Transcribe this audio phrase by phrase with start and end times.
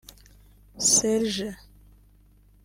[0.81, 1.51] Serge